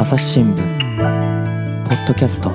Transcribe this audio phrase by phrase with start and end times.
[0.00, 0.56] 朝日新聞
[1.88, 2.52] ポッドキャスト。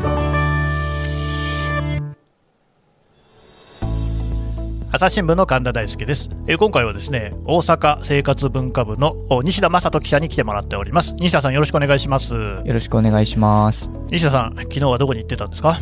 [4.93, 11.15] 朝日新聞の神田大輔です、えー今回はですね大阪生活文化部のお西田正人記者に来てもらっております。
[11.19, 12.33] 西田さんよろしくお願いします。
[12.33, 13.89] よろしくお願いします。
[14.09, 15.79] 西田さん昨日はどこに行ってたんですか？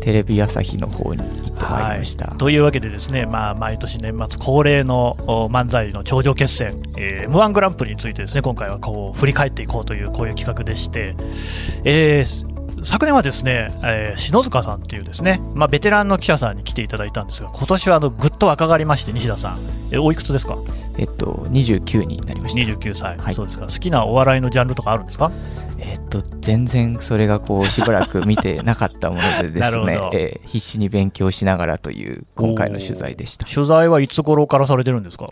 [0.00, 11.14] テレビ朝日の方に行ってまいりました、というわけでですね、まあ、毎年年末恒例のお漫才の頂上決戦、えー、m 1グランプリについてですね今回はこう振り返っていこうというこういう企画でして、
[11.84, 19.58] えー昨年はですね、えー篠塚さんっていうですね、まあ、ベテランの記者さんに来ていただいたんですが今年はあのぐっと若返りまして西田さん、
[19.90, 20.56] えーおいくつですか？
[20.98, 22.72] えっと29になりました。
[22.72, 23.34] 29歳、はい。
[23.34, 23.66] そうですか。
[23.66, 25.30] 好きなお笑いのジャンルとかあるんですか？
[25.78, 33.46] えっと全然それがこうしばらく見てなかったものでで なするねえー必死に勉強しながらという今回の取材でした。
[33.46, 35.26] 取材はいつ頃からされてるんですか？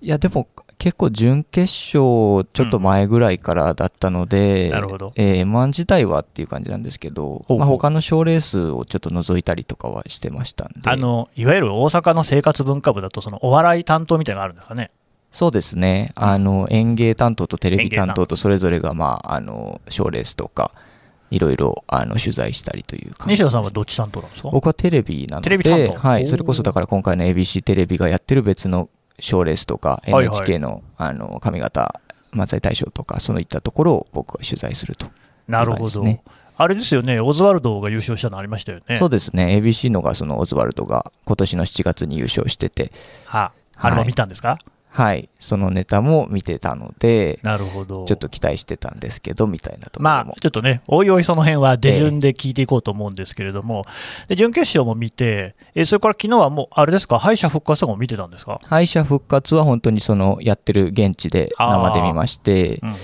[0.00, 0.48] いやでも
[0.78, 5.12] 結構準決勝ちょっと前ぐらいからだったので、なるほど。
[5.16, 10.88] えー M1 自体はっていう感じなんですけど、まあ、他の賞レースをちょっと覗いたりとかはしてましたんで。
[10.88, 14.90] あのいわゆる大阪の生活文化部だとそのお笑い担当みたいなのがあるんですかね？
[15.32, 16.12] そうですね。
[16.14, 18.26] あの演芸担当とテレビ担当当。
[18.28, 20.70] とそれぞれがまああの賞レースとか
[21.30, 24.50] いろいろあの取材したりという感じ西田さんはどっち担当なんですか？
[24.50, 28.88] 僕はテレビなのテレビ担で、はい、それこそだから今回の ABC テレビがやってる別の
[29.18, 32.00] 賞レースとか、NHK のあの上方
[32.32, 35.06] 漫才大賞とか、そういったところを僕は取材すると。
[35.46, 36.04] なるほど、
[36.56, 37.20] あれですよね。
[37.20, 38.96] オズワルドが優勝したのありましたよね。
[38.96, 42.92] そうですね、ABC のがそのオズワルドが今年の7月に優勝してて、
[43.24, 44.58] はあれも見たんですか、はい、
[45.38, 48.04] そのネタも見てたので、なるほど。
[48.04, 50.24] ちょっと期待してたんですけど、みたいなところも。
[50.24, 50.40] まあ、。
[50.40, 53.84] ちょっとね、おいおいその辺は出順で聞いていこうと思うんですけれども、
[54.28, 62.96] で準決勝も見て、えそれから昨日はもう、あれですか、敗者復活とかも見てたんですか、敗者復活は本当にそのやってる現地で生で見ましてう、んうん。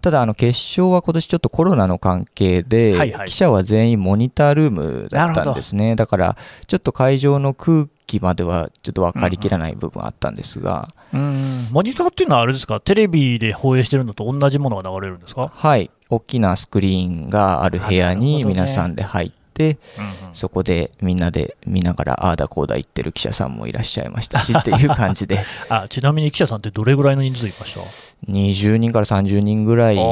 [0.00, 3.28] ただあの決勝は今年ちょっとコロナの関係で、はいはい。
[3.28, 5.94] 記者は全員モニタールームだったんですね。
[5.96, 6.36] だから
[6.66, 15.90] ちょっと会場の空気まではちょっと分かりきらない部分あったんですが、うんモニターっていうのはあれですか、テレビで放映してるのと同じものが流れるんですか、はい。
[16.08, 19.41] 大きなスクリーンがある部屋に皆さんで入って、
[19.98, 20.34] うんうん。
[20.34, 25.38] そこでみんなで見ながらああだこうだ言ってる記者さんもいらっしゃいましたしっていう感じで。
[25.68, 27.80] あちなみに記者さんってどれぐらいの人数いました
[28.30, 30.02] ？20人から30人ぐらいで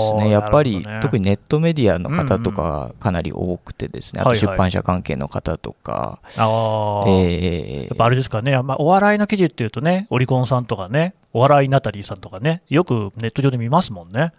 [0.00, 1.00] すね、やっぱり、ね。
[1.02, 4.38] 特にネットメディアの方とかかなり多くてですね、はいはい。
[4.38, 7.08] あと出版社関係の方とか、あー。
[7.08, 14.32] えーやっぱあれですかね、まあ、お笑いの記事っていうとね、オリコンさんとかね、お笑いナタリーさんとかね、よくネット上で見ますもんね。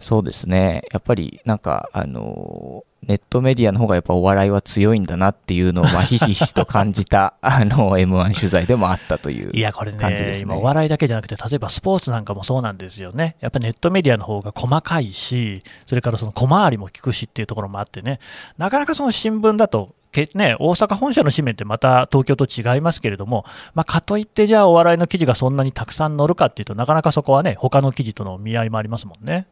[0.00, 10.42] そうですね、やっぱりなんか、あのーネットメディアの方がやっぱお笑いは強いんだなっていうのを、まあ、ひしひしと感じた、 あの、M1 取材でもあったといういや、これね感じですね。
[10.42, 13.36] 今、お笑いだけじゃなくて、例えばスポーツなんかもそうなんですよね。
[13.40, 18.20] やっぱネットメディアの方が細かいし、それからその小回りも効くしっていうところもあってね、
[18.58, 23.44] なかなかその新聞だと、けね、大阪本社の紙面ってまた東京と違いますけれども、
[23.74, 29.46] まあ、かといってじゃあお笑いの記事がそんなにたくさん載るかっていうとなかなかそこはね他の記事との見合いもありますもんね。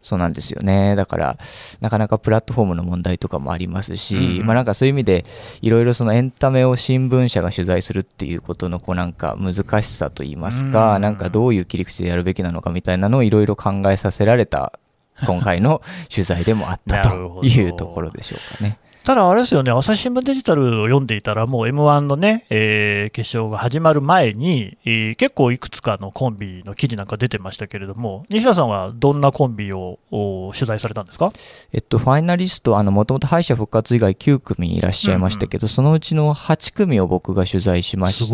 [0.00, 0.94] そうなんですよね。
[0.94, 1.36] だから、
[1.80, 5.24] なかなかプラットフォームの問題とかもありますし、うんうんまあなんかそういう意味で、
[5.60, 14.78] いろいろそのエンタメを新聞社が取材するっていうことのこうなんか難しさといいますか、うんなんかどういう切り口でやるべきなのかみたいなのをいろいろ考えさせられた
[15.26, 15.82] 今回の
[16.12, 18.78] 取材でもあったというところでしょうかね。
[19.04, 31.30] ただあれですよね、朝日新聞デジタルを読んでいたら、もう m 1のね、えー決勝が始まる前に、えー結構いくつかのコンビの記事なんか出てましたけれども、西田さんはどんなコンビをお取材されたんですか？
[31.72, 38.24] えっと、ファイナリスト、あの、もともと敗者復活以外9組いらっしゃいましたけど、そのうちの8組を僕が取材しまして、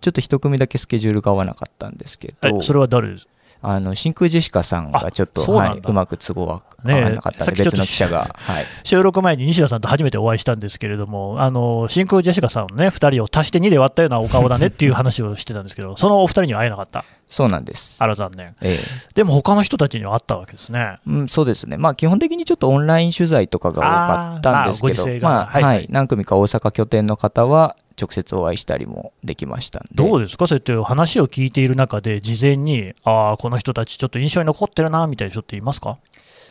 [0.00, 3.28] ちょっと1組だけスケジュールが合わなかったんですけど、えそれは誰です？
[3.62, 17.04] あの真空ジェシカさんがちょっと、うはい、うまく都合は合ねえわなかったんで、さっきちょっと別の記者が、はい、収録前に西田さんと初めてお会いしたんですけれども、あの真空ジェシカさんのね、2人を足して2で割ったようなお顔だねっていう話をしてたんですけど、そのお二人には会えなかった。
[17.30, 17.96] そうなんです。
[18.00, 18.56] あら残念。
[18.60, 18.76] え
[19.14, 20.98] でも他の人たちには会ったわけですね。
[21.06, 25.76] えうん、そうですね、まあ、基本的にちょっとオンライン取材とかが多かったんですけど、あーまあはいはい。
[25.76, 35.98] はい、何組か大阪拠点の方は、直接お会いしたりもできましたんで、どうですか、そうやって話を聞いている中で、事前に、ああ、この人たち、ちょっと印象に残ってるなみたいな人っていますか？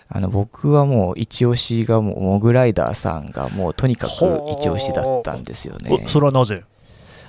[0.08, 4.12] あの僕はもう、一押しがもう、モグライダーさんがもう、とにかく
[4.52, 6.02] 一押しだったんですよね。
[6.06, 6.08] お。
[6.08, 6.64] それはなぜ？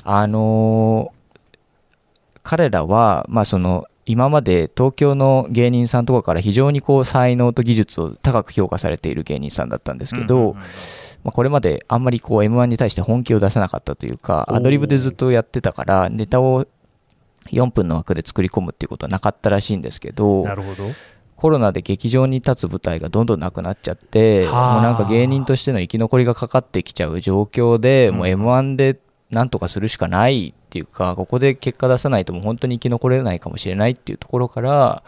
[0.04, 1.19] あのー
[2.50, 10.54] 彼らは、まあ、その今まで東京の芸人さんとかから非常にこう才能と技術を高く評価されている芸人さんだったんですけど、
[11.22, 16.66] まあ、これまであんまりこう m 1に対して本気を出さなかったというかアドリブでずっとやってたからネタを
[17.52, 20.90] 4分の枠で作り込むっていうことはなかったらしいんですけどなるほど。
[21.36, 28.98] コロナで劇場に立つ舞台がどんどんなくなっちゃってもうはあなんか芸人としての生き残りがかかってきちゃう状況で、もううん m 1で
[29.30, 35.02] なんとかするしかないっていうかここで結果出さないともう本当に生き残れないかもしれないっていうところから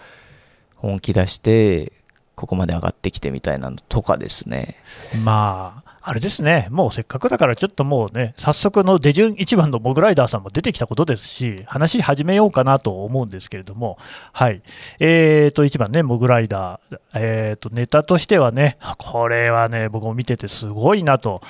[0.77, 1.93] 本気出して
[2.35, 4.77] ここまで上がってきてみたいなのとかですね。
[5.25, 13.99] まあ、あれですね、もうせっかくだから、ちょっともうね、早速の出順1番のモグライダーさんも出てきたことですし、話始めようかなと思うんですけれども、
[14.33, 14.63] はい、
[14.99, 21.43] えーと、1番ね、モグライダー、えーと、ネタとしてはね、これはね、僕も見ててすごいなと。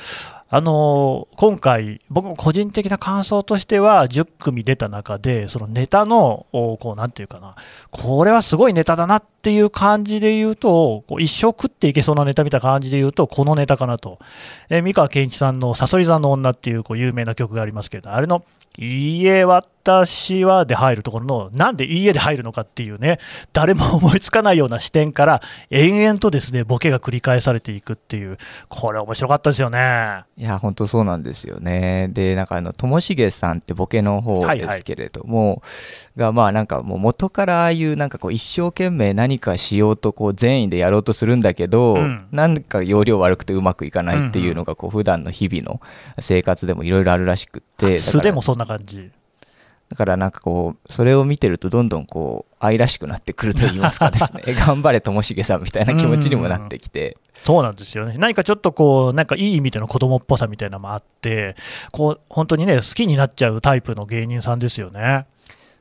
[0.55, 7.55] あの今回、僕も個人的な感想としては、10組出た中で、そのネタの、こうなんていうかな、
[7.91, 14.19] これはすごいネタだなっていう感じで言うと、こう一生食っていけそうなネタみたいな感じで言うと、このネタかなと。
[14.69, 18.45] えー三河健一さんのさそり座の女っていうこう有名な曲がありますけれど、あれの、
[18.79, 23.19] いいえ、私はで入るところの、なんでいいえで入るのかっていうね、
[23.53, 28.39] 誰も思いつかないような視点から、延々とですね、ボケが繰り返されていくっていう、
[28.69, 30.25] これ面白かったですよね。
[30.37, 32.09] いや本当そうなんですよね。
[32.13, 35.63] でなんかあのともしげさんってボケの方はいはいですけれども、
[36.17, 42.27] がまあなんかもう元からああいうなんかこう一生懸命何かしようとこう善意でやろうとするんだけど、うん。
[42.33, 45.81] なんか要領悪くてうまくいかないっていうのがこう普段の日々の
[46.19, 49.11] 生活でもいろいろあるらしくって素でもそんな感じ。
[49.89, 57.19] だからなんかこうそれを見てるとどんどんこう愛らしくなってくると言いますかですね 頑張れともしげさんみたいな気持ちにもなってきて。
[57.45, 58.15] そうなんですよね。
[58.19, 61.57] 何かちょっとこう、なんかいい意味での子供っぽさみたいなのもあって、
[61.91, 65.27] こう、本当にね、好きになっちゃうタイプの芸人さんですよね。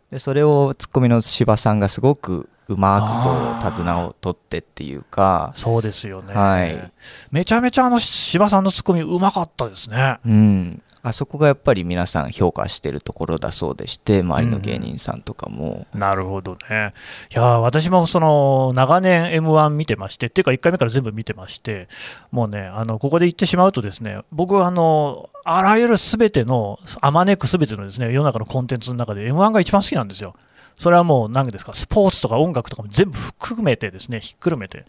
[0.09, 6.33] でそれをツッコミの柴さんがすごくうまくこう手綱を取ってっていうか、そうですよね。
[6.33, 6.91] はい
[7.31, 10.19] めちゃめちゃあの、柴さんのツッコミうまかったですね。
[10.25, 16.93] うん、あそこがやっぱり皆さん評価してるところだそうでして周りの芸人さんとかも、なるほどね。
[17.31, 21.87] いやー私もその長年 m 1見てまして、っていうか1回目から全部見てまして、
[22.31, 30.35] もうね、あのここで言ってしまうとですね、僕はあの、あらゆるすべての、あまねくすべてのですね、世の中のコンテンツの中で m 1が一番好きなんですよ。
[30.75, 34.85] それはもう何ですか、スポーツとか音楽とかも全部含めてですね、ひっくるめて。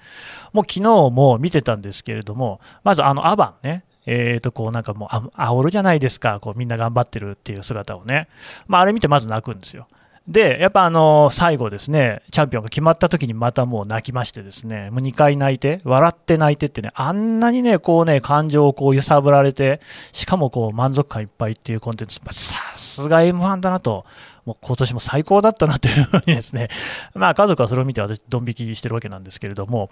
[0.52, 8.28] もう昨日も見てたんですけれども、まずあのアバンね、えー、とこうなんかもうあ煽るじゃないですか、こうみんな頑張ってるっていう姿をね、
[8.66, 9.86] まあ、あれ見てまず泣くんですよ。
[10.28, 19.80] で、やっぱあの最後ですね、チャンピオンが決まった時にまたもう泣きましてですね、もう2回泣いて、笑って泣いてってね、あんなにね、こうね、感情をこう揺さぶられて、
[20.12, 24.04] しかもこう満足感いっぱいっていうコンテンツ、さすが M1 だなと、
[24.44, 26.68] もう今年も最高だったなというふうにですね、
[27.14, 29.90] まあ家族はそれを見て私、ドン引きしてるわけなんですけれども、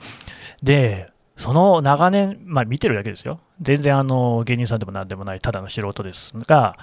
[0.63, 1.09] で、
[1.41, 6.77] その長年、まあ、見てるだけですよ、全然あの芸人さんでもなんでもない、ただの素人ですが、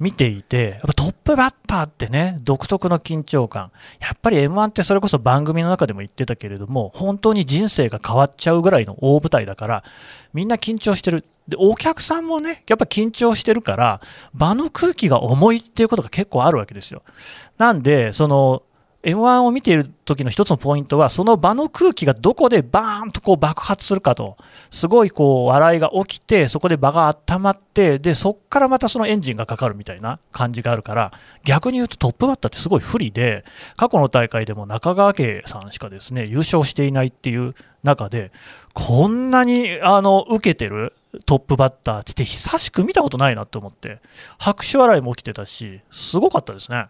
[0.00, 3.70] 見ていて、やっぱトップバッターってね、独特の緊張感、
[4.00, 9.84] やっぱり m 1ってそれこそ番組の中でも言ってたけれども、本当に人生が変わっちゃうぐらいの大舞台だから、
[10.34, 11.24] みんな緊張してる。
[11.48, 14.00] でお客さんもね、やっぱ緊張してるから、
[14.34, 17.02] 場の空気が重いっていうことが結構あるわけですよ。
[17.58, 18.62] なんで、その
[19.02, 24.36] M1 を見ている時の一つのポイントは、その場の空気がどこでバーンとこう爆発するかと、
[24.70, 31.12] すごいこう笑いが起きて、そこで場が温まって、でそこからまたそのエンジンがかかるみたいな感じがあるから、
[31.44, 33.44] 逆に言うとトップバッターってすごい不利で、
[33.76, 38.32] 過去の大会でも中川家さんしかですね優勝していないっていう中で、
[38.74, 40.92] こんなにあの受けてる
[41.24, 44.00] トップバッターって久しく見たことないなと思って、
[44.38, 46.88] 拍手笑いも起きてたし、すごかったですね。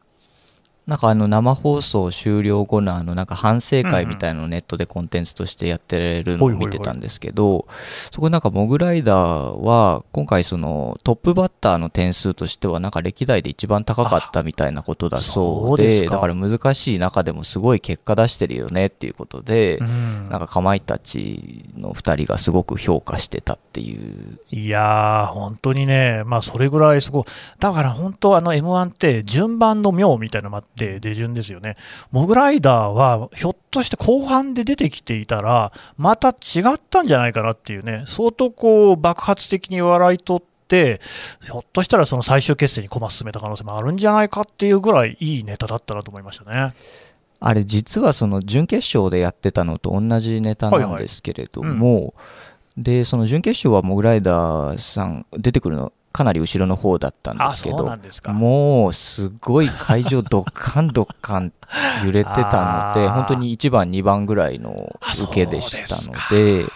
[0.90, 7.68] なんかあの生放送終了後のあのなんか反省会みたいなのをネットでコンテンツとしてやってるのを見てたんですけど
[8.10, 20.24] そこなんかモグライダーは今回そのトップバッターの点数としてはなんか歴代で一番高かったみたいなことだそうでだから難しい中でもすごい結果出してるよねっていうことでうん。
[20.30, 24.38] なんかかまいたちの2人がすごく評価してたっていう。
[24.50, 27.24] いやー、本当にね、まあ、それぐらいすごい、
[27.58, 31.76] だから本当、あの m 1って順番の妙みたいなのもあって、出順ですよね、
[32.10, 41.00] モグライダーはひょっとして後半で出てきていたら、また違ったんじゃないかなっていうね、相当こう爆発的に笑い取って、
[41.42, 46.74] ひょっとしたらその最終決戦に駒進めた可能性もあるんじゃないかっていうぐらいいいネタだったなと思いましたね。
[47.42, 52.14] あれ実はその準決勝でやってたのと同じネタなんですけれども、
[52.76, 57.96] でその準決勝はモグライダーさん出てくるのかなり後ろの方だったんですけど。
[58.32, 61.52] もうすごい会場ドッカンドッカン
[62.04, 66.66] 揺れてたので 本当に1番2番ぐらいのあ受けでしたので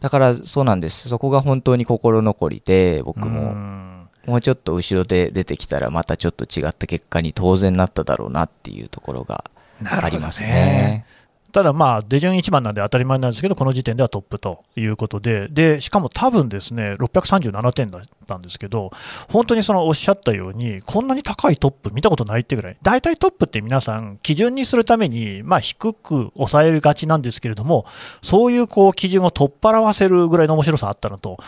[0.00, 1.08] だからそうなんです。
[1.08, 4.08] そこが本当に心残りで僕うもん。
[4.26, 9.44] もうちょっと後ろで出てきたらまたちょっと違った結果に当然なっただろうなっていうところが
[9.82, 11.06] ありますね。
[11.52, 18.90] ただ、まあ、出順1番なんで当たり前なんですけど、この時点ではトップということで、でしかも多分ですね、637点だったんですけど、
[19.28, 27.86] 本当にそのおっしゃったように、こんなに高いトップ見たことないってぐらい、大体トップって皆さん、基準にするために、まあ、低く抑えがちなんですけれども、
[28.20, 31.38] そういうこう基準を取っ払わせるぐらいの面白さあったのと、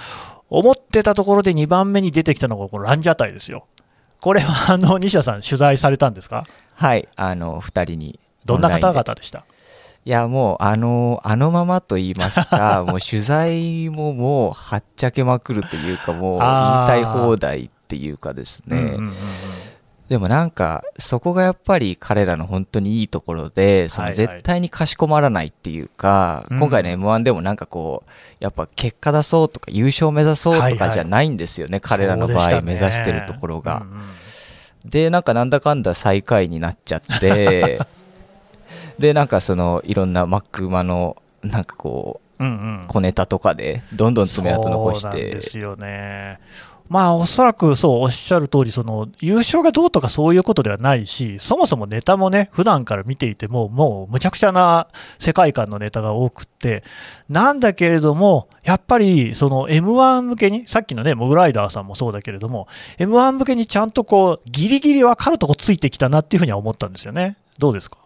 [0.49, 3.67] 思ってたところで2番目に出てきたのが、このランジャタイですよ。
[4.21, 6.47] これはあの西田さん、取材されたんですか？
[6.75, 8.19] はい、あの2人に。
[8.47, 9.45] どんな方々でした？
[10.07, 19.13] いやもうあのあのままと言いますか もう取材ももうはっちゃけまくるというかもう言いたい放題っていうかですね、うんうんうんうん。
[20.09, 26.59] でもなんかそこがやっぱり彼らの本当にいいところでその絶対にかしこまらないっていうか、うん。
[26.59, 33.87] 今回の m 1でもなんかこうやっぱ結果出そうとか優勝目指そうとかじゃないんですよね、彼らの場合目指してるところが。
[34.85, 37.81] でなんかなんだかんだ最下位になっちゃって
[39.01, 42.53] でなんかそのいろんなマック馬のなんかこううんう
[42.85, 46.39] ん小ネタとかでどんどん爪痕残してですよね。
[46.89, 54.89] まあ、おそらくそうおっしゃる通り、その優勝がどうとかそういうことではないし、そもそもネタもね、普段から見ていても、もうむちゃくちゃな
[55.21, 56.83] 世界観のネタが多くって、
[57.29, 62.67] なんだけれども、やっぱりその M1 向けに、さっきのね、モグライダーさんもそうだけれども、
[62.99, 67.37] M1 向けにちゃんとこう、ギリギリ分かるとこついてきたなっていうふうには思ったんですよね。
[67.57, 67.99] どうですか？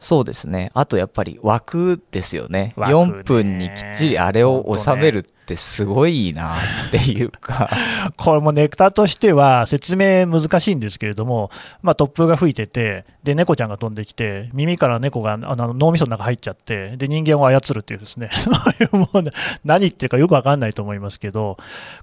[0.00, 0.70] そうですね。
[0.74, 2.72] あとやっぱり枠ですよね。
[2.76, 2.98] 枠ね。
[2.98, 7.68] 4分にきっちりあれを収めるってすごいなっていうか。
[8.16, 11.50] これもネクタとしては説明難しいんですけれども、
[11.82, 19.24] まあ、突風が吹いてて、で猫ちゃんが飛んできて、耳から猫があの脳みその中入っちゃって、で人間を操るっていうですね、 そういうもう
[19.64, 21.56] 何言ってるかよくわかんないと思いますけど、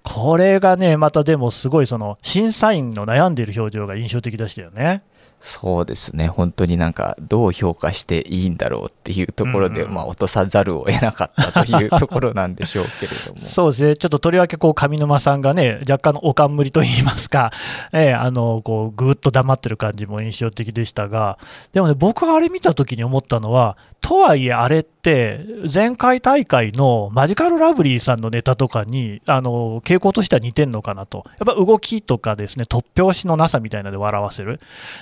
[0.04, 5.02] これがね、またでもすごいその審査員の悩んでいる表情が印象的でしたよね。
[5.40, 6.28] そうですね。
[6.28, 9.94] 本当になんかどう評価していいんだろうっていうところで、うんうん。
[9.94, 13.40] まあ、落とさざるを得なかったというところなんでしょうけれども。
[13.46, 17.52] そうですね、ちょっととりわけこう上沼さんがね、若干のおかんむりといいますか、
[17.94, 21.38] ええあのこうぐーっと黙ってる感じも印象的でしたが、
[21.74, 34.60] でもね、僕があれ見たときに思ったのは、とはいえ、あれって、前回大会のマジカルラブリーさんのネタとかに、あの傾向としては似てんのかなと、やっぱ動きとかですね、突拍子のなさみたいなので笑わせる。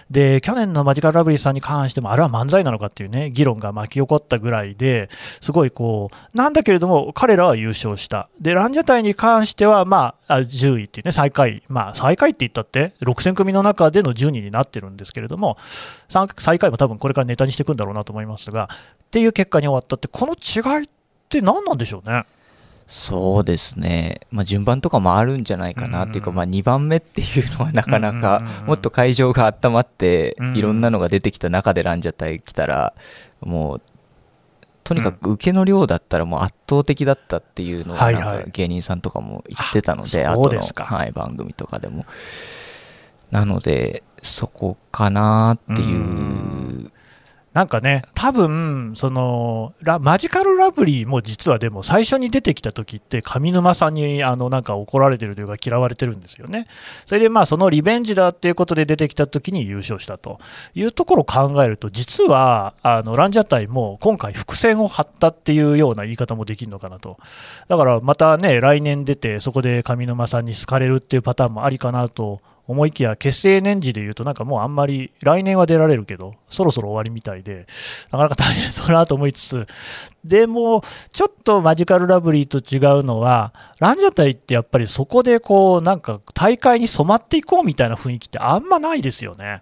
[0.10, 5.10] で、去年のマジカルラブリーさんに関しても、あれは漫才なのかっていうね、議論が巻き起こったぐらいで、
[5.42, 8.30] すごいこう、なんだけれども、彼らは優勝した。
[8.40, 11.64] で、ランジャタイに関しては、まあ、10位っていうね、最下位。
[11.68, 15.58] まあ、最下位って言ったって、6000組の中での10人になってるんですけれども、
[16.10, 20.90] 最下位も多分これからネタにしていくんだろうなと思いますが、っていう結果に終わったって、この違いっ
[21.30, 22.26] て何なんでしょうね？
[22.96, 32.94] そうですね、まあ、順番とかもあるんじゃないかなっていうか、まあ、2番目っていうのはなかなうんかもっと会場が温まっていろんなのが出てきた中でランジャタイ来たら
[33.42, 33.82] もう
[34.84, 37.98] とにかく受けの量だったらもう圧倒的だったっていうのを
[38.52, 40.84] 芸人さんとかも言ってたので、あ後のそうですか。
[40.84, 42.06] はい、番組とかでも。
[43.32, 46.04] なのでそこかなっていうう
[47.54, 56.68] なんかね、多分そのラマジカルラブリーも実はでも最初に出てきた時って上沼さんにあのなんか怒られてるというか嫌われてるんですよね。
[57.06, 60.40] それでまあそのリベンジだっていうことで出てきた時に優勝したと
[60.74, 67.18] いうところを考えると実はあのランジャタイも今回伏線を張ったっていうような言い方もできるのかなと。
[67.68, 77.68] だからまたね来年出てそこで上沼さんに好かれるっていうパターンもありかなと思いきや結成年次でいうとなんかもうあんまり来年は出られるけどそろそろ終わりみたいで
[78.12, 79.68] なかなか大変そうなと思いつつ
[80.24, 89.62] でもちょっとマジカルラブリーと違うのはランジャタイってやっぱりそこでこうなんか大会に染まっていこうみたいな雰囲気ってあんまないですよね。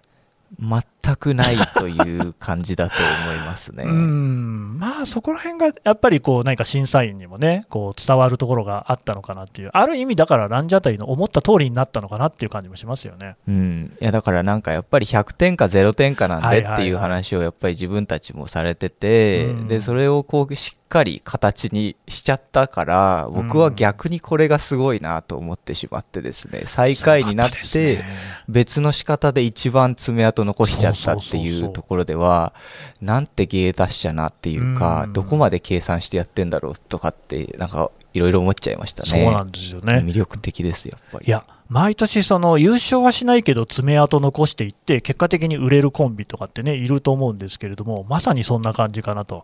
[0.60, 0.82] 全
[1.16, 2.94] くないという感じだと
[3.24, 3.84] 思いますね。
[3.84, 4.78] うん。
[4.78, 9.70] まあそこら辺がやっぱりこう何か審査員にもねこう伝わるところがあったのかなっていう。
[9.72, 13.36] ある意味だからランジャタイの思った通りになったのかなっていう感じもしますよね。
[13.48, 16.76] うん、いやだからなんかやっぱり100点か0点かなんはいはいはい。
[16.76, 19.68] でっていう話をやっぱり自分たちもされてて、うん。
[19.68, 27.56] でそれをこうしっかり形にしちゃったから僕は逆にこれがすごいなと思ってしまってですね最下位になって
[27.96, 28.04] ね。
[28.48, 32.52] 別の仕方で一番爪痕残しちゃったってそうそうそうそういうところでは
[33.00, 39.08] なんて芸達者なっていうかうんどこまで計算してやってんだろうとかってなんかいろいろ思っちゃいましたね。
[39.08, 40.02] そうなんですよね。
[40.04, 41.26] 魅力的ですやっぱり。
[41.26, 49.42] いや、毎年その優勝はしないけど爪痕残していって結果的に売れるコンビとかってねいると思うんですけれどもまさにそんな感じかなと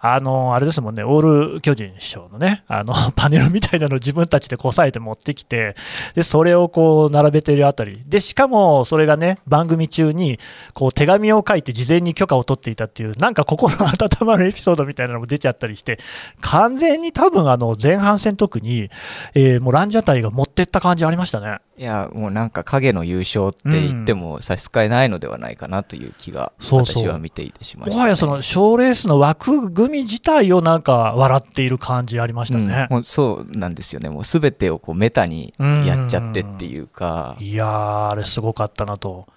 [0.00, 5.74] あのあれですもんね、オール巨人師匠のね、あの パネルみたいなのを自分たちでこさえて持ってきて、
[6.14, 10.38] でそれをこう並べてるあたり、でしかもそれがね、番組中に
[10.72, 15.98] こう手紙を書いて事前に許可を取っていたっていう、なんか心温まるエピソードみたいなのも出ちゃったりして、
[16.40, 18.90] 完全に多分あの前半戦特に、
[19.34, 21.58] えー、もうランジャタイが持ってった感じありましたね。
[21.78, 32.88] いや、もうなんか影の優勝って言っても差し支えないのではないかなという気が、私は見ていてしました、ね、もはやその賞レースの枠組み自体をなんか笑っている感じありましたね。
[32.90, 34.08] うん、そうなんですよね。
[34.08, 37.36] もうすべてをこうメタにやっちゃってっていうか。
[37.40, 39.28] ういやー、あれすごかったなと。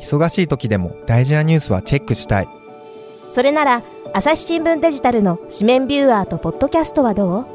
[0.00, 2.48] 忙しい時でも大事なニュースはチェックしたい。
[3.38, 3.82] それなら、
[4.14, 7.46] 朝日新聞デジタルの紙面ビューアーとポッドキャストはどう？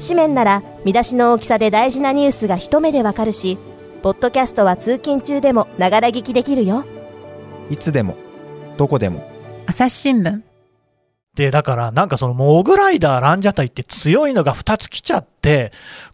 [0.00, 3.58] 紙面なら見出しの大きさで大事なニュースが一目でわかるし、
[4.04, 6.84] ポッドキャストは通勤中でもながら聞きできるよ。
[7.68, 8.16] いつでも、
[8.76, 9.28] どこでも。
[9.66, 10.40] 朝日新聞。
[11.34, 15.31] で、だから、なんかそのモグライダー、ランジャタイって強いのが2つ来ちゃって、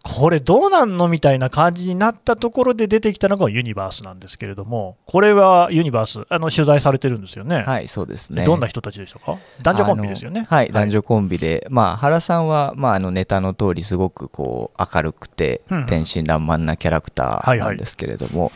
[0.03, 7.63] これどうなんのみたいな感じになったところで出てきたのがユニバースなんですけれども、これはユニバース、あの取材されてるんですよね。
[7.63, 8.45] はい、そうですね。
[8.45, 9.37] どんな人たちでしたか？
[9.63, 10.45] 男女コンビですよね。
[10.49, 18.51] はい、男女コンビで、まあ、原さんは、まあ、あのネタの通り、すごくこう明るくて、天真爛漫なキャラクターなんですけれども、はいはい、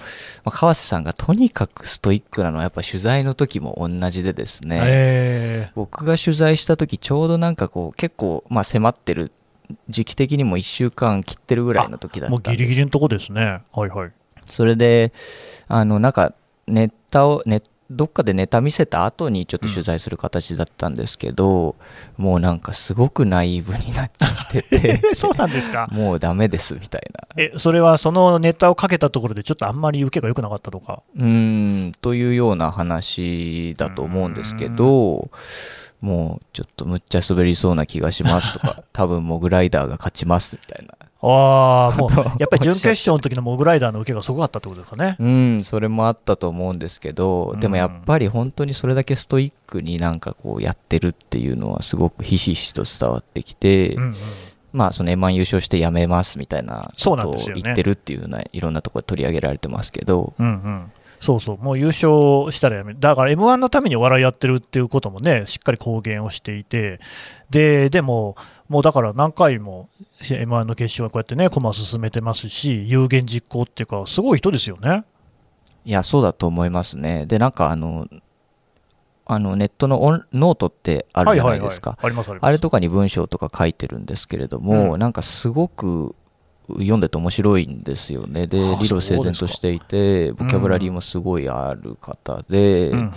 [0.45, 9.31] まあ、川瀬さんがとにかくストイックなのは、やっぱ取材の時も同じでですね、僕が取材材した時ちょうどなんかこう結構まあ迫ってる
[9.89, 13.61] 時期的にも1週間切ってるぐらいの時だったもうギリギリのとこですね。
[13.73, 14.11] はいはい。
[14.45, 15.13] それで
[15.67, 16.33] あのなんか
[16.67, 21.75] ネタをネどっかでネタ見せた後にちょっと取材する形だったんですけど、
[22.17, 25.01] うん、もうなんかすごくナイーブになっちゃってて。
[25.15, 25.87] そうなんですか？
[25.91, 27.27] もうダメですみたいな。
[27.37, 31.03] えそれはそのネタをかけたところでちょっとあんまり受けが良くなかったとか？
[31.17, 35.29] うんというような話だと思うんですけど
[36.03, 40.93] もうちょっとむっちゃ滑りそうな気がしますとか、 多分モグライダーが勝ちますみたいな。
[41.25, 45.15] ああ、もうやっぱり準決勝の時のモグライダーの受けがすごかったってことですかね。
[45.17, 54.15] うん、それもあったと思うんですけど、でもやっぱり本当にそれだけストイックになんかこうやってるっていうのはすごくひしひしと伝わってきて、うんうん
[54.73, 60.91] まあ、その M1 優勝してやめますみたいなことを言ってるっていうのはいろんなところで取り上げられてますけど、うんうん、
[61.23, 66.99] そうそう、もう優勝したらやめだから m 1のためにお笑いやってるっていうこともね、しっかり公言をしていて、
[67.49, 68.35] ででも、
[68.67, 69.87] もうだから何回も
[70.29, 75.05] m 1の決勝はこうやってね、駒進めてますし、有言実行っていうか、すごい人ですよね。
[75.85, 77.25] いや、そうだと思いますね。
[77.25, 78.05] で、なんかあの、
[79.25, 86.17] あのネットのノートってあるじゃないですか、あれとかに文章とか書いてるんですけれども、うん、なんかすごく
[86.69, 88.47] 読んでて面白いんですよね。
[88.47, 93.15] で理路整然としていてボキャブラリーもすごいある方で、うんうん、だ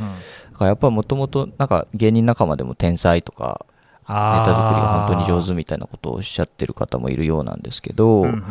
[0.58, 3.64] からやっぱもともとなんか芸人仲間でも天才とか
[4.08, 8.44] ネタ作りが本当に上手みたいなことをおっしゃってる方もいるようなんですけど、うんうん、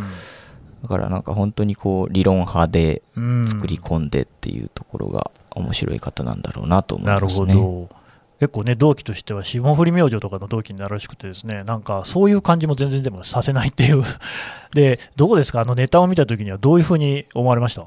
[0.83, 3.01] だからなんか本当にこう理論派で
[3.47, 7.47] 作り込んでっていうところが面白い方なんだろうなと思いますね。
[7.47, 8.04] なるほど
[8.39, 14.03] 結構ね、同期としては霜降り明星とかの同期になるらしくてですね、なんかそういう感じも全然でもさせないっていう。
[14.73, 17.81] で、どうですか、あのネタを見たときにはどういうふうに思われました？
[17.81, 17.85] い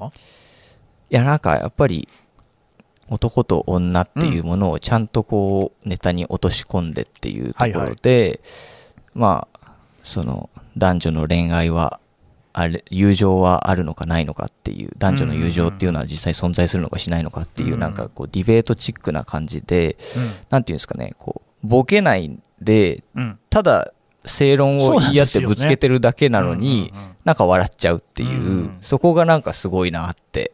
[1.11, 2.09] や、なんかやっぱり、
[3.11, 8.41] 男と女っていうものをちゃんとこう、ネタに落とし込んでっていうところで、はいはい、
[9.15, 9.71] まあ、
[10.03, 12.01] その男女の恋愛は
[12.61, 19.97] あれ友情はあるのかないのかっていう男女の友情っていうのは実際存在するのかしないのかっていう、なんかこうディベートチックな感じで、
[20.51, 23.05] なんていうんですかねこうボケないで、
[23.49, 23.92] ただ
[24.25, 26.92] 正論を言い合ってぶつけてるだけなのに
[27.25, 30.51] なんか笑っちゃうっていう、そこがなんかすごいなって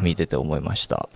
[0.00, 1.08] 見てて思いました。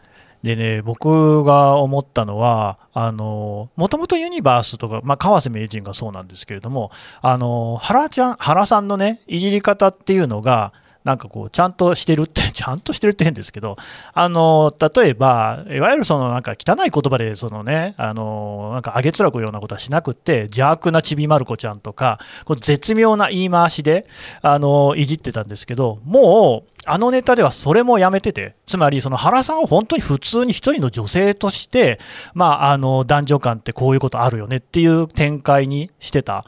[0.47, 10.73] でね、僕が思ったのは、もともとユニバースとか、まあ、川瀬名人がそうなんですけれども、あの原ちゃん原さんのね、いじり方っていうのが、
[11.07, 13.77] なんかこう、ちゃんとしてるって、 ちゃんとしてるって変ですけど、
[14.12, 24.05] あの、例えば、いわゆるそのなんか汚い言葉で、そのね、あの、なんかあげつらくようなことはしなくて、邪悪なちびまる子ちゃんとか、こう絶妙な言い回しで、
[24.42, 32.01] あの、いじってたんですけど、もう、あのネタではそれもやめてて、つまりその原さんを本当に普通に一人の女性として、
[32.35, 36.45] まあ、あの男女間ってこういうことあるよねっていう展開にしてた。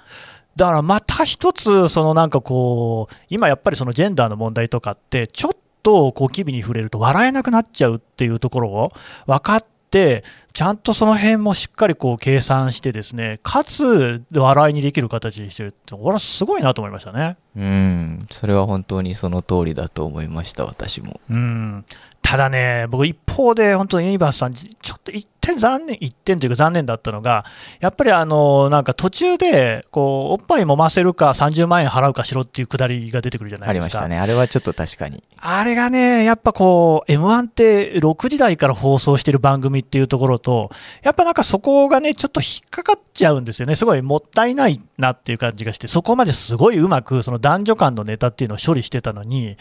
[0.58, 8.92] だからまた一つ、そのなんかこう、今やっぱりそのジェンダーの問題とかって、ちょっとこう機微に触れると笑えなくなっちゃうっていうところを
[9.26, 17.36] 分かっって、ちゃんとその辺もしっかりこう計算して、ですねかつ笑いにできる形にしてるって、これはすごいなと思いましたね。
[17.56, 21.20] うん、それは本当にその通りだと思いました、私も。
[21.30, 21.84] うん
[22.20, 27.44] ただね、僕、一方で、本当にユニバースさん、ちょっと一点残念、一点というか残念だったのが、
[27.80, 33.98] やっぱりあのなんか途中でこう、おっぱい揉ませるか、30万円払うかしろっていうくだりが出てくるじゃないですか。
[34.00, 34.18] ありましたね。
[34.18, 35.22] あれはちょっと確かに。
[35.40, 40.70] あれがね、やっぱこう、M1 って6時台から放送してる番組っていうところと、
[41.02, 43.74] やっぱなんかそこがね、ちょっと引っかかっちゃうんですよね。
[43.76, 49.56] すごいもったいないなっていう感じがして、そこまですごいうまく、その男女間のネタっていうのを処理してたのに、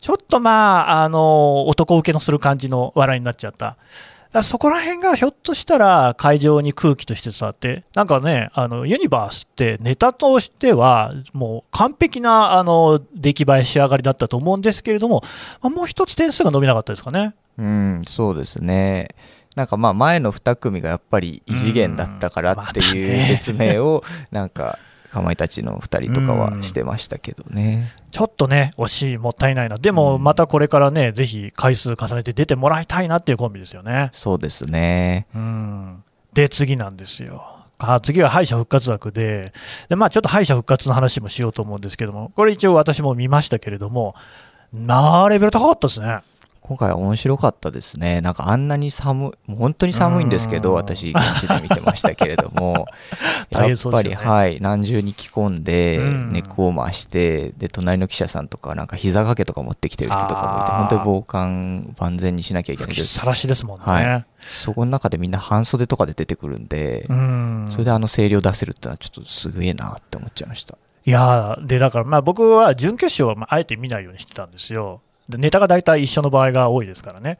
[0.00, 3.78] ちょっとまあ、あの、男受けのする感じの笑いになっちゃった。
[4.42, 15.22] そこら辺がひょっとしたら会場に空気として伝わって、なんかね、あのユニバースってネタとしては、もう完璧なあの出来栄え、仕上がりだったと思うんですけれども、
[15.62, 17.34] まあもう一つ点数が伸びなかったですかね。
[17.58, 19.08] うん、そうですね。
[19.54, 24.78] なんかまあ前の2組がやっぱり異次元だったからっていうね説明をなんか
[25.14, 27.92] かまいたちの2人とかはしてましたけどね。
[28.10, 34.10] ちょっとね、惜しい、もったいないな、でもまたこれからね、ぜひ回数重ねて出てもらいたいなっていうコンビですよね。
[34.12, 35.26] そうですね。
[35.34, 37.54] うんで、次なんですよ。
[37.78, 39.52] あ次は敗者復活枠で
[39.88, 44.14] で、まあ、ちょっと敗者復活の話もしようと思うんですけども、これ一応私も見ましたけれども、
[44.72, 46.20] まあ、レベル高かったですね。
[46.66, 48.22] 今回は面白かったですね。
[48.22, 52.86] なんかあんなに寒い、もう本当に寒いんですけど、うん私、現地で見てましたけれども、
[53.52, 63.84] 大や変っぱり、ねはい、何重に着込んで、うんネックウォーマーして、で、隣の記者さんとか、なんか膝掛けとか持ってきてる人とかもいて、本当に防寒万全にしなきゃいけないけど、さらしですもんね。
[63.84, 70.76] はいそこの中でみんな半袖とかで出てくるんで、うんそれであの声量出せるってのはちょっとすげえなって思っちゃいました。
[71.06, 75.00] いやーでだからまあ僕は準決勝はまああえて見ないようにしてたんですよ。
[75.28, 77.38] でネタが大体一緒の場合が多いですからね。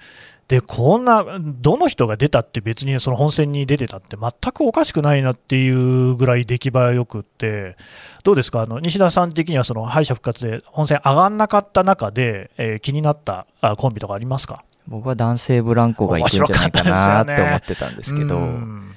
[0.48, 7.76] でこんな、どの人が出たって別にその本戦に出てたって全くおかしくないなっていうぐらい出来栄えよくって、
[8.24, 14.64] どうですか、あの西田さん的にはその敗者復活で本戦上がんなかった中で、えー気になったあコンビとかありますか？
[14.86, 18.94] 僕は男性ブランコが行くんじゃないかなって思ってたんですけど、うん。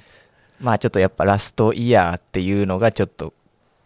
[0.60, 3.32] まあちょっとやっぱラストイヤーっていうのがちょっと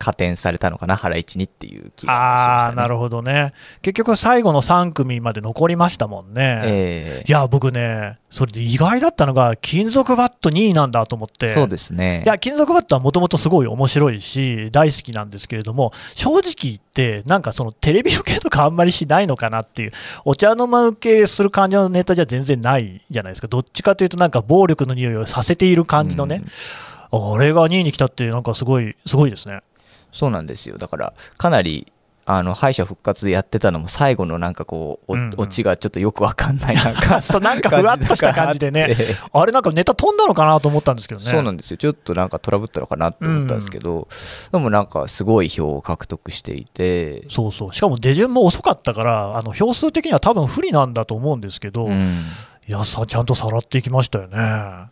[0.02, 2.74] 加点されたのかな、ハライチにっていう気がしました、ね。
[2.74, 6.60] なるほどね、結局最後の3組まで残りましたもんね。
[6.64, 12.24] えいや、僕ね、それで意外だったのが、金属バット2位なんだと思って、えそうですね。
[12.26, 19.92] いや、金属バットはもともとすごい面白いし、大好きなんですけれども、正直言って、なんかそのテレビ受けとかあんまりしないのかなっていう、
[20.24, 26.42] お茶の間受けする感じのネタじゃ全然ないじゃないですか、どっちかというと、なんか暴力の匂いをさせている感じのね、
[27.12, 29.60] あれが2位に来たって、なんかすごい、すごいですね。
[30.12, 30.78] そうなんですよ。
[30.78, 31.92] だから、かなり、
[32.24, 35.30] あの敗者復活でやってたのも最後のなんかこう、おうんうん。
[35.38, 38.96] オチがちょっとよくわかんないなんか そうなんかふわっとした感じでね。
[39.32, 41.28] あれなんかネタ飛んだのかなと思ったんですけどね。
[41.28, 41.78] そうなんですよ。
[41.78, 44.06] ちょっとなんかトラブったのかなって思ったんですけど、
[44.52, 47.72] でもなんかすごい票を獲得していて、そうそう。
[47.72, 52.22] しかも出順も遅かったから、あの票数的には多分不利なんだと思うんですけど、いうん。
[52.68, 54.91] やさ、ちゃんとさらっていきましたよね。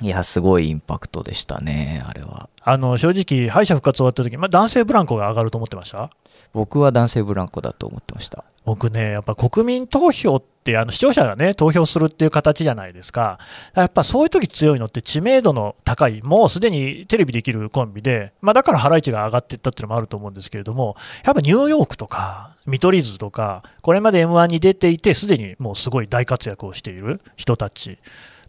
[0.00, 2.48] いやすごいインパクトでしたねあれは。
[2.62, 6.10] あの正直、敗者復活終わった時、まあ男性ブランコが上がると思ってました？
[6.52, 8.44] 僕は男性ブランコだと思ってました。
[8.64, 13.38] 僕ね、やっぱ国民投票って、あの視聴者がね、投票するっていう形じゃないですか、
[13.74, 27.98] やっぱそういう時強いのって、知名度の高い、もうすでにテレビできるコンビで、まあ、だからハライチが上がっていったっていうのもあると思うんですけれども、やっぱニューヨークとか、見取り図とか、これまで m 1に出ていて、すでにもうすごい大活躍をしている人たち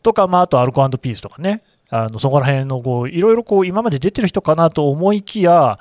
[0.01, 5.79] とか、まあ、あとアルコピースとかね、あのそこら辺のこういろいろこう今まで出てる人かなと思いきや、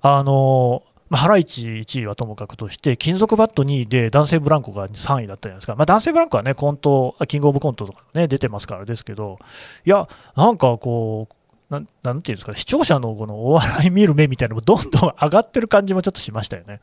[0.00, 9.38] あのまあ、ハライチ1位はともかくとして、金属バット2位で男性ブランコが3位だったじゃないですか、まあ、男性ブランコはね、コント、キングオブコントとかね、出てますからですけど、
[9.84, 11.34] いや、なんかこう、
[11.72, 16.80] ななんていうんですか、視聴者のこのお笑い見る目みたいなのもどんどん上がってる感じもちょっとしましたよね。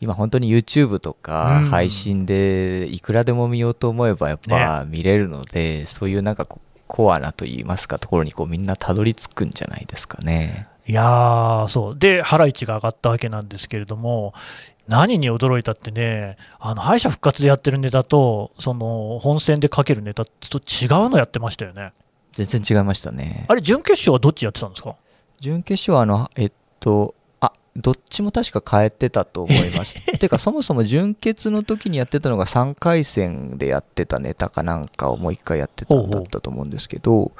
[0.00, 6.46] 今本当に YouTube とかうん配信でいくらでも見ようと思えばやっぱ見れるので、そういうなんか
[6.86, 10.66] コアなといいますかところにこうみんなたどり着くんじゃないですかね。
[10.86, 11.98] いやー、そう。
[11.98, 14.32] で、ハライチが上がったわけなんですけれども、
[14.86, 21.92] 何に驚いたってね、あの敗者復活でやってるネタと、その本戦でかけるネタと違うのやってましたよね。
[22.32, 23.44] 全然違いましたね。
[23.48, 24.96] あれ、準決勝はどっちやってたんですか？
[25.40, 27.17] 準決勝はあのえっとあ
[27.78, 29.94] どっちも確か変えてたと思います。
[30.18, 37.32] てかそもそも準決の時にやってたのが3回戦でやってたネタかなんかをもう1回やってたんだったと思うんですけど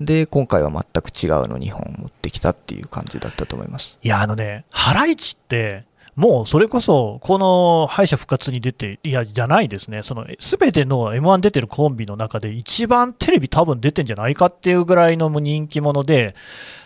[0.00, 3.98] で今回は全く違うの2本持ってきたっていう感じだったと思います。
[4.02, 16.34] いや、あのね、ハライチって、もうそれこそ、この敗者復活に出て、いや、じゃないですね、すべての m 1出てるコンビの中で、一番テレビ多分出てんじゃないかっていうぐらいの人気者で、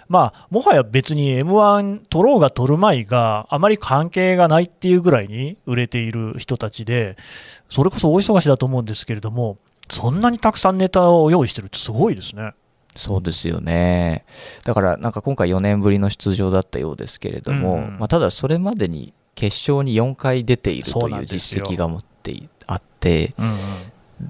[0.09, 7.17] まあ、もはや別に m 1取ろうが取るまいがあまり関係がないっていうぐらいに売れている人たちで、
[7.69, 9.59] それこそ大忙しだと思うんですけれども、
[9.91, 12.53] そんなにたくさんネタを用意してるってすごいですね。
[12.97, 14.25] そうですよね。
[14.65, 23.47] だからなんか今回4年ぶりの出場だったようですけれども、うんまあ、ただそれまでに決勝に4回出ているという実績が持ってあって、うん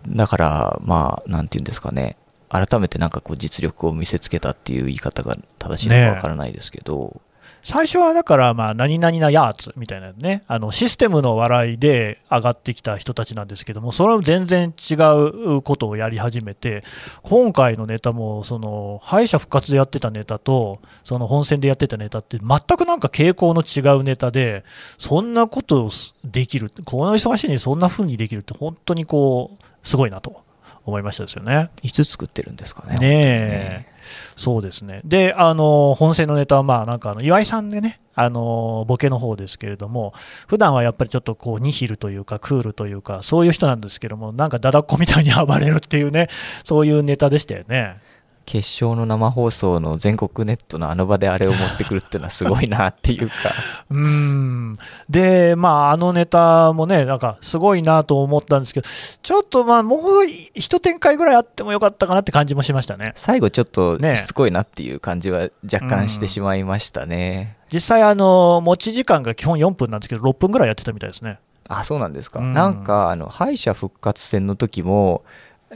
[0.09, 2.17] うん、だからまあなんていうんですかね
[2.53, 7.23] 改めてなんかこう実力を見せつけたっていう言い方が正しいのかわからないですけど、
[7.65, 16.83] 最初はだから、まあ、何々なやーつみたいなね、あのシステムの笑いで上がってきた人たちなんですけども、それは全然違うことをやり始めて、
[17.23, 24.65] 今回のネタも、その敗者復活でやってたネタと、その本戦でやってたネタって、全くなんか傾向の違うネタで、
[24.99, 25.89] そんなこと
[26.25, 30.43] できる、この忙しいにそんな風にできるって、本当にこう、すごいなと
[30.85, 31.71] 思いましたですよね。
[31.83, 32.97] いつ作ってるんですかね。
[32.97, 33.93] ね
[34.37, 35.01] そうですね。
[35.05, 40.13] で、あの、本戦のネタは、まあ、なんか、あの、岩井さんでね、あの、ボケの方ですけれども、
[40.49, 46.29] 普段はやっぱりちょっとこう、ニヒルというか、クールというか、そういう人なんですけども、なんか、だだっこみたいに暴れるっていうね、
[46.65, 47.99] そういうネタでしたよね。
[48.53, 53.35] 決勝の生放送の全国ネットのあの場であれを持ってくるっていうのはすごいなっていうか。
[53.89, 54.77] うん。
[55.09, 58.89] でまああのネタもねなんかすごいなと思ったんですけど
[59.23, 60.01] ちょっとまあもう
[60.53, 63.13] 一展開ぐらいあってもよかったかなって感じもしましたね。
[63.17, 71.39] 最後ちょっとしつこいなっていう感じは若干してしまいましたね、実際あの持ち時間が基本4分なんですけど6分ぐらいやってたみたいですね。
[71.69, 75.25] あそうなんですか、ん、なんかあの敗者復活戦の時も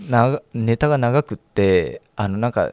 [0.00, 2.72] なネタが長くってあのなんか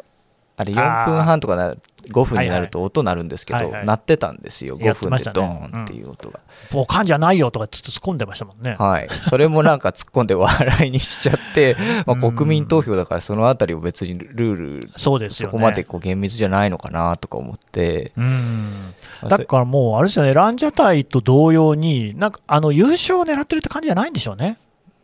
[0.56, 1.76] あれ4分半とかな
[2.10, 6.42] 5分になると音鳴るんですけど、はいはい、鳴ってたんですよ、5分でドーンっていう音が。
[6.72, 8.76] もう感じゃないよとか突っ込んでましたもんね。
[8.78, 18.12] はい、それもなんか突っ込んで笑いにしちゃって、 まあ、国民投票だからそのあたりを別にルール、そうですよ、ね、そこまでこう厳密じゃないのかなとか思って。
[18.18, 18.94] うん。
[19.28, 24.58] だからもう、あれですよね、ランジャタイと同様に、なんかあの優勝を狙ってるって感じじゃないんでしょうね。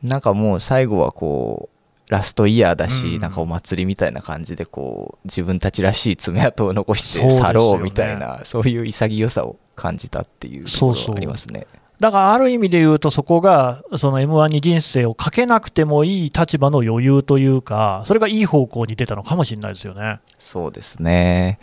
[0.04, 1.79] なんかもう最後はこう
[2.10, 11.68] ラストイヤーだし、うん、なんかお祭りみたいな感じでこう自分たちらしい爪痕を残して去ろうみたいなそう、ね,、いう潔さを感じたっていうところがありますね。
[12.00, 20.22] だからある意味で言うと、そこがその m 1に人生をかけなくてもいい立場の余裕というか、それがいい方向に出たのかもしれないですよね。
[20.38, 21.60] そうですね。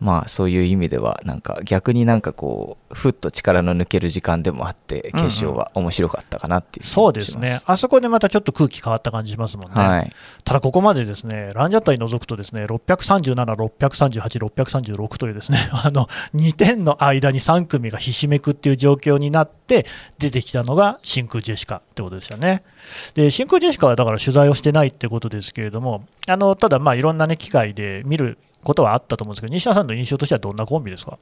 [0.00, 7.60] まあそういう意味ではなんか逆になんかこうふっと力の抜ける時間でもあって決勝は面白かったかなっていう、うん、そうですね。
[7.66, 10.12] あそこでまたちょっと空気変わった感じしますもんね、はい、
[10.44, 19.84] ただここまでですねランジャタイ除くとですね637、638、636というですね あの2点の間に3組がひしめくっていう状況になって
[20.18, 22.62] 出てきたのが真空ジェシカってことですよね。
[23.14, 31.18] で真空ジェシカはだから取材をしてないってことですけれどもあのただまあいろんなね機会で見ることはあったと思うんですけど、西田さんの印象としてはどんなコンビですか？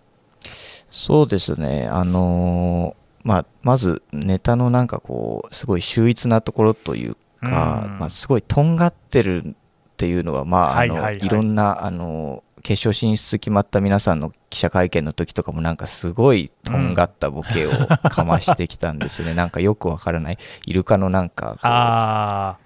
[0.91, 9.53] そうですね、あのー、まあ、まずネタのなんかこう、すごい秀逸なところというか、うん、まあ、すごいとんがってるっ
[9.97, 17.71] ていうのは、まあ、あの、いろんな、あの決勝進出決まった皆さんの記者会見の時とかもなんかすごいとんがったボケを
[18.11, 20.39] かましてきたんですよね、うん、なんかよくわからない。
[20.67, 22.57] イルカのなんかあ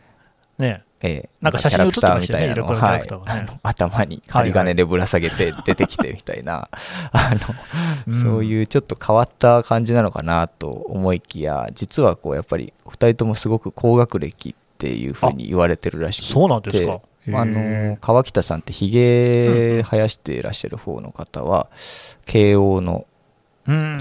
[0.58, 6.68] あねえー、なんか写真写ってましたね、はい、あの頭に針金でぶら下げて 出てきてみたいな、
[7.10, 7.32] あ
[8.06, 17.00] の、そういうちょっと変わった感じなのかなと思いきや、実はこうやっぱり2人ともすごく高学歴っていうふうに言われてるらしくて、そうなんですか。
[17.34, 21.68] あの川北さんってひげ生やしていらっしゃる方の方は、
[22.26, 23.06] 慶応の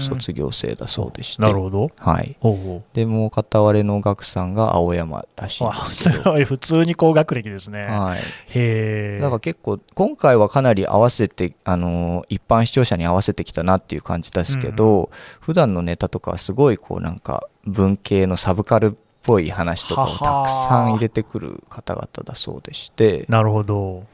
[0.00, 2.36] 卒業生だそうでして、なるほど、はい。
[2.40, 2.82] おうおう。
[2.94, 6.44] でも片割れの学さんが青山らしいんですすごい。
[6.44, 15.08] 普通に高学歴ですね、はい、へだから結構今回はかなり合わせてあの一般視聴者に合わせてきたなっていう感じですけど、うん、
[15.40, 23.24] 普段のネタとかすごいこうなんか文系のサブカルっぽい話とかをたくさん入れてくる方々だそうでして。
[23.28, 24.04] なるほど。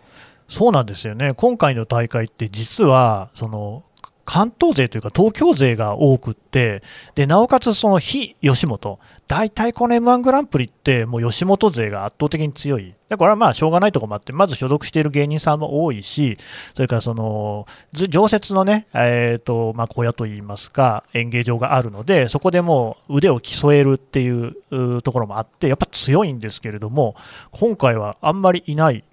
[0.49, 1.35] そうなんですよね。
[1.35, 3.83] 今回の大会って実はその
[4.29, 6.83] 関東勢というか東京勢が多くって、
[7.15, 16.37] でなおかつその非吉本、大体この m 1グランプリって、もう吉本勢が圧倒的に強い、でこれはまあしょうがないところもあって、まず所属している芸人さんも多いし、
[16.75, 24.53] それからその常設のね、えーとまあ、小屋といいますか、演芸場があるので、そこでもう腕を競えるっていう
[25.01, 27.17] ところもあって、やっぱ強いんですけれども、
[27.51, 29.05] 今回はあんまりいない。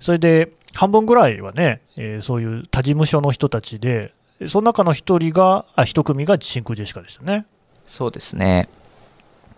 [0.00, 4.14] それで半分ぐらいはね、えー、そういう他事務所の人たちで、
[4.48, 7.46] その中の一人が、あ一組が真空ジェシカでしたね。
[7.86, 8.68] そうですね。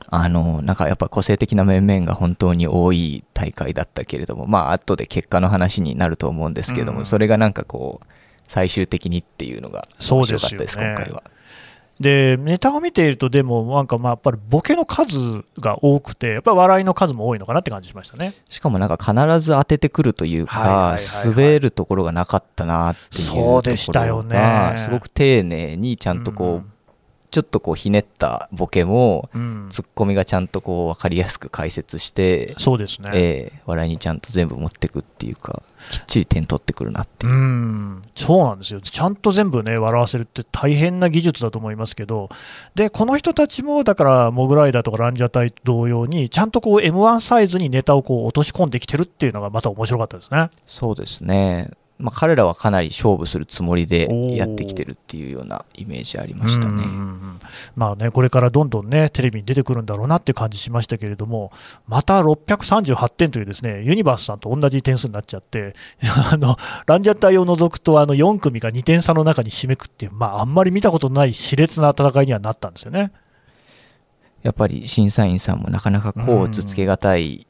[0.08, 8.06] あの、なんかやっぱ個性的な面々が本当に多い大会だったけれども、まあ後で結果の話になると思うんですけども、うんそれがなんかこう、
[8.46, 11.22] 最終的にっていうのが面白かったです、今回は。
[12.00, 18.34] でネタを見ていると、でもなんかまあやっぱりボケの数が多くて、やっぱり笑いの数も多いのかなって感じしましたね。
[18.50, 21.28] しかもなんか必ず当ててくるというはいはいはいか、はい。
[21.28, 24.34] 滑るところがなかったなっていうところそうでしたよね。
[24.34, 26.73] が、すごく丁寧にちゃんとこう、
[27.34, 33.10] ちょっとこうひねったボケも、うん、うんツッコミがちゃんとこう分かりやすく解説して、そうですね。
[33.12, 37.36] ええ笑いにちゃんと全部持ってくっていうか、きっちり点取ってくるなっていうう。
[37.36, 42.28] ん、そうなんですよ、ちゃんと全部ね、笑わせるって大変な技術だと思いますけど、
[42.76, 50.50] でこの人たちも、だから、モグライダーとかランジャタイと同様に、ちゃんとこう m 1サイズにネタをこう落とし込んできてるっていうのが、また面白かったですね。
[50.66, 51.72] そうですね。
[51.98, 56.72] まあ、彼らはかなり勝負するつもりでやってきてるっていうようなイメージありましたね。
[56.72, 57.23] うんうんうん
[57.76, 61.52] まあね、これからどんどんね、テレビに出てくるんだろうなっていう感じしましたけれども、
[61.86, 65.74] また638点というですね、ユニバースさんと同じ点数になっちゃって、
[66.32, 73.12] あの、ランジャタイを除くと、あの、4組が2点差の中に締めくっていう、まあ、あんまり見たことのない熾烈な戦いにはなったんですよね。
[74.42, 77.46] やっぱり審査員さんもなかなかこうつつけがたい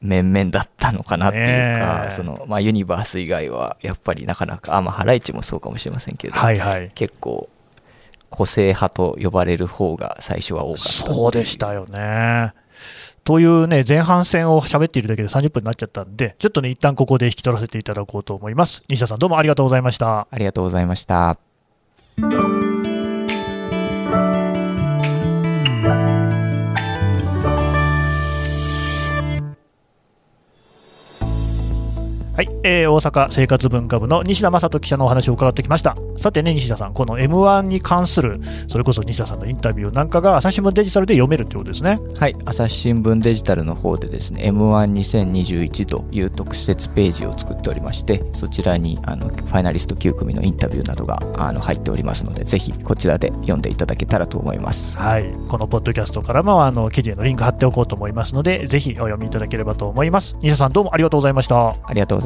[0.00, 6.90] 面々だったのかなっていうか、そのまあ、ユニバース以外はやっぱりなかなか、あまあ、ハライチもそうかもしれませんけど、はいはい。
[6.94, 7.48] 結構、
[8.36, 12.52] 個性派と呼ばれる方が最初は多かったそうでしたよね。
[13.24, 18.84] というね、前半戦を喋っているだけで30分になっちゃったんで、ちょっとね、一旦ここで引き取らせていただこうと思います。
[18.88, 20.28] 西田さんどうもありがとうございました。
[20.30, 21.38] ありがとうございました。
[32.36, 35.96] はい、えー大阪生活文化部の西田正人記者のお話を伺ってきました。
[36.18, 41.98] さてね、西田さん、この M1 に関する、それこそ西田さんのインタビューなんかが朝日新聞デジタルで読めるってことですね。
[42.18, 54.94] はい、朝日新聞デジタルの方でですね、M12021 という特設ページを作っておりまして、そちらにあのファイナリスト9組のインタビューなどがあの入っておりますので、ぜひこちらで読んでいただけたらと思います。
[54.94, 60.36] はい、このポッドキャストからもあの記事へのリンク貼っておこうと思いますので、ぜひお読みいただければと思います。
[60.42, 61.68] 西田さんどうもありがとうございました。
[61.70, 62.25] ありがとうご